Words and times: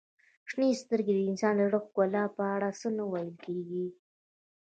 •شنې 0.49 0.69
سترګې 0.81 1.11
د 1.15 1.19
انسان 1.29 1.53
د 1.57 1.61
زړه 1.67 1.79
ښکلا 1.85 2.23
په 2.37 2.43
اړه 2.55 2.69
څه 2.79 2.87
نه 2.97 3.03
ویل 3.11 3.31
کیږي. 3.45 3.85